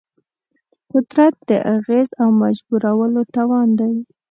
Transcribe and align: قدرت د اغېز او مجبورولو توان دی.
قدرت 0.91 1.35
د 1.49 1.51
اغېز 1.75 2.09
او 2.21 2.29
مجبورولو 2.41 3.21
توان 3.35 3.67
دی. 3.79 3.93